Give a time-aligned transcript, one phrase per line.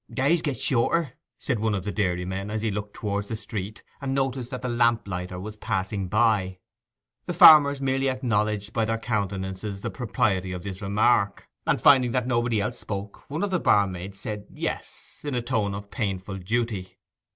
[0.11, 4.15] 'Days get shorter,' said one of the dairymen, as he looked towards the street, and
[4.15, 6.57] noticed that the lamp lighter was passing by.
[7.27, 12.25] The farmers merely acknowledged by their countenances the propriety of this remark, and finding that
[12.25, 16.97] nobody else spoke, one of the barmaids said 'yes,' in a tone of painful duty.